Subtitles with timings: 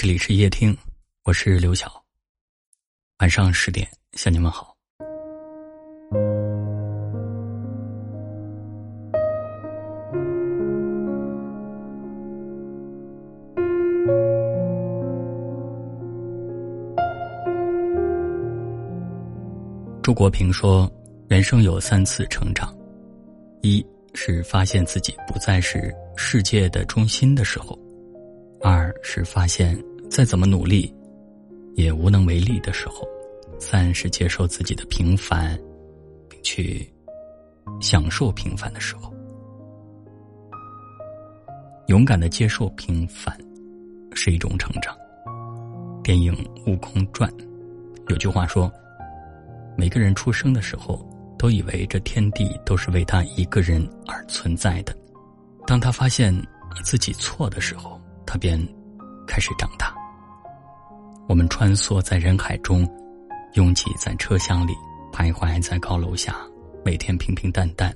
[0.00, 0.74] 这里是夜听，
[1.24, 2.02] 我是刘晓。
[3.18, 4.74] 晚上十点向你们好。
[20.02, 20.90] 朱国平说
[21.28, 22.74] ：“人生有三次成长，
[23.60, 27.78] 一是发现自己不再是世界的中心的时候；
[28.62, 29.78] 二是发现
[30.10, 30.92] 再怎么努力
[31.76, 33.06] 也无能为力的时候；
[33.60, 35.58] 三是接受自己的平凡，
[36.28, 36.92] 并去
[37.80, 39.14] 享受平凡的时候。
[41.86, 43.34] 勇敢的接受平凡，
[44.12, 44.94] 是一种成长。”
[46.02, 46.34] 电影
[46.70, 47.30] 《悟空传》
[48.08, 48.70] 有句话说。
[49.76, 54.94] 每个人出生的时候，都以为这天地都是为他一个人而存在的。
[55.66, 56.34] 当他发现
[56.84, 58.60] 自己错的时候，他便
[59.26, 59.94] 开始长大。
[61.30, 62.84] 我们穿梭在人海中，
[63.54, 64.72] 拥挤在车厢里，
[65.12, 66.34] 徘徊在高楼下，
[66.84, 67.94] 每天平平淡淡、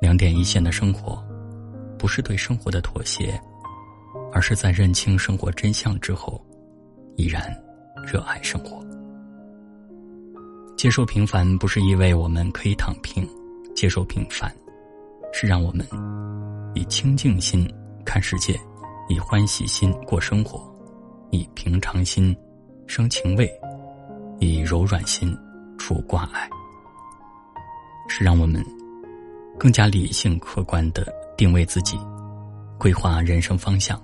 [0.00, 1.20] 两点一线的生活，
[1.98, 3.36] 不是对生活的妥协，
[4.32, 6.40] 而是在认清生活真相之后，
[7.16, 7.52] 依然
[8.06, 8.80] 热爱生活。
[10.76, 13.28] 接受平凡不是意味我们可以躺平，
[13.74, 14.54] 接受平凡，
[15.32, 15.84] 是让我们
[16.76, 17.68] 以清净心
[18.04, 18.56] 看世界，
[19.08, 20.62] 以欢喜心过生活，
[21.32, 22.36] 以平常心
[22.86, 23.52] 生情味，
[24.38, 25.36] 以柔软心
[25.76, 26.48] 除挂碍，
[28.08, 28.64] 是让我们
[29.58, 31.98] 更加理性客观的定位自己，
[32.78, 34.00] 规划人生方向，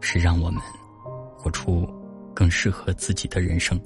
[0.00, 0.62] 是让我们
[1.36, 1.86] 活出
[2.32, 3.78] 更适合自己的人生。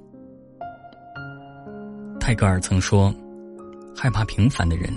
[2.20, 3.12] 泰戈尔曾说
[3.96, 4.92] ：“害怕平凡的人，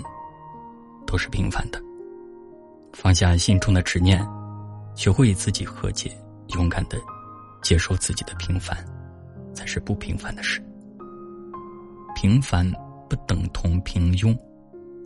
[1.06, 1.80] 都是平凡的。
[2.92, 4.24] 放下心中的执念，
[4.94, 6.10] 学会与自己和解，
[6.56, 6.98] 勇敢的
[7.62, 8.76] 接受自己的平凡，
[9.54, 10.62] 才是不平凡的事。
[12.14, 12.70] 平凡
[13.08, 14.36] 不等同平庸，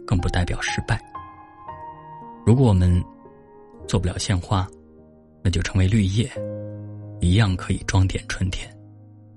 [0.06, 1.00] 更不代表失败。
[2.44, 3.02] 如果我们
[3.86, 4.68] 做不了鲜花，
[5.42, 6.30] 那就成为绿叶，
[7.20, 8.68] 一样可以装点春天。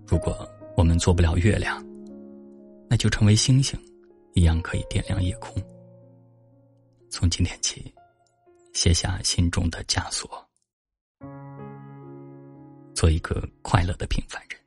[0.08, 1.84] 如果我们做不了月亮，
[2.90, 3.80] 那就成为星星，
[4.34, 5.62] 一样可以点亮夜空。
[7.10, 7.94] 从今天起，
[8.74, 10.30] 卸下心中的枷锁，
[12.94, 14.60] 做一个快乐的平凡人，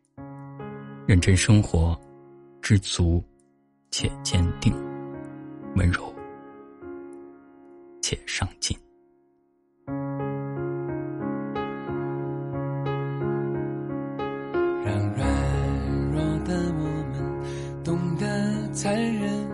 [1.10, 1.98] 认真生活，
[2.62, 3.20] 知足
[3.90, 4.72] 且坚定，
[5.74, 6.04] 温柔
[8.00, 8.78] 且上进。
[14.84, 15.26] 让软
[16.12, 19.48] 弱的我们懂得残忍，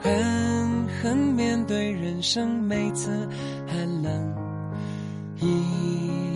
[0.00, 3.28] 狠狠面对人生每次
[3.66, 4.34] 寒冷，
[5.42, 5.46] 依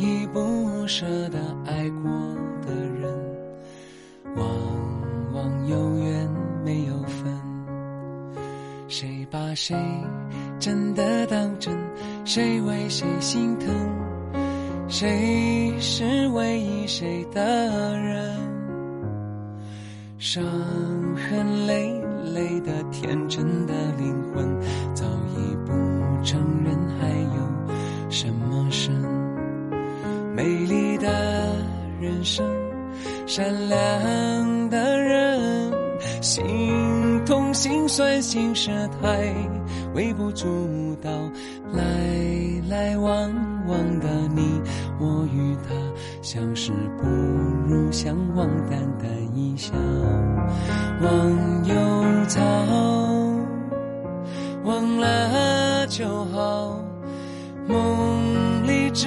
[0.03, 2.11] 依不舍的爱过
[2.67, 2.88] 的人，
[4.37, 4.47] 往
[5.33, 6.29] 往有缘
[6.65, 7.33] 没有分。
[8.89, 9.77] 谁把谁
[10.59, 11.77] 真的当真？
[12.25, 13.69] 谁为谁心疼？
[14.89, 18.37] 谁是唯一谁的人？
[20.19, 20.43] 伤
[21.15, 21.93] 痕累
[22.35, 24.61] 累的天真的灵魂，
[24.95, 25.05] 早
[25.37, 25.73] 已不
[26.25, 28.93] 承认还有什么深。
[30.35, 31.55] 美丽的
[32.01, 32.45] 人生，
[33.29, 35.71] 善良的人，
[36.23, 38.71] 心痛心酸心事
[39.03, 39.35] 太
[39.95, 41.11] 微不足道，
[41.71, 41.85] 来
[42.71, 43.31] 来往
[43.67, 44.59] 往的你
[44.99, 45.75] 我与他，
[46.23, 49.75] 相识不如相忘，淡淡一笑。
[51.03, 51.75] 忘忧
[52.29, 52.41] 草，
[54.65, 56.83] 忘了就好。
[57.69, 59.07] 梦里只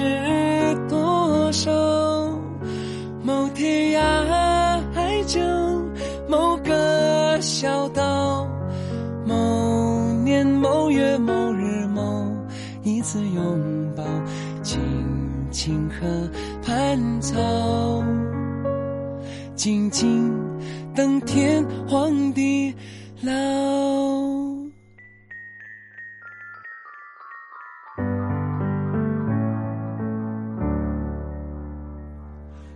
[9.26, 12.26] 某年某月某日某
[12.82, 14.02] 一次拥抱，
[14.62, 14.80] 青
[15.50, 16.30] 青河
[16.64, 17.36] 畔草，
[19.54, 20.32] 静静。
[20.94, 22.74] 等天荒地
[23.22, 23.32] 老，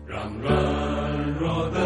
[0.07, 1.86] 让软弱的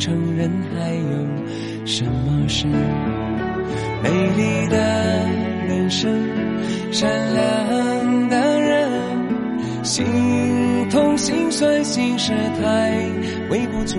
[0.00, 2.66] 承认还有什么事。
[4.02, 4.76] 美丽的
[5.68, 6.10] 人生，
[6.90, 8.90] 善良的人，
[9.84, 10.02] 心
[10.90, 12.98] 痛心酸心事太
[13.50, 13.98] 微不足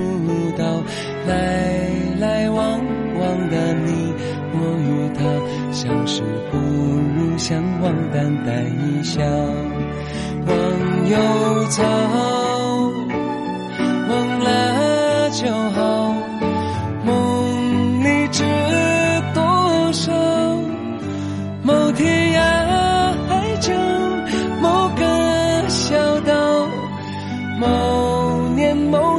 [0.58, 0.84] 道，
[1.28, 1.88] 来
[2.20, 2.82] 来往
[3.20, 4.12] 往的你
[4.54, 5.22] 我与他，
[5.72, 9.22] 相识不如相忘，淡淡一笑，
[10.48, 11.84] 忘忧草，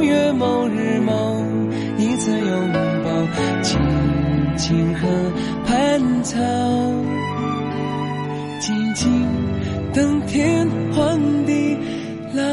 [0.03, 1.41] 月某日某
[1.97, 2.73] 一次拥
[3.03, 3.09] 抱，
[3.61, 3.79] 青
[4.57, 5.07] 青河
[5.65, 6.39] 畔草，
[8.59, 9.09] 静静
[9.93, 11.77] 等天荒地
[12.33, 12.43] 老。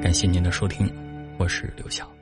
[0.00, 0.88] 感谢您的收听，
[1.36, 2.15] 我是刘晓。